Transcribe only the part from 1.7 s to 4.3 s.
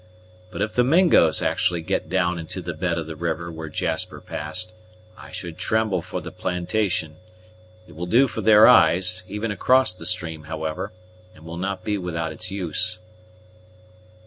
get down into the bed of the river where Jasper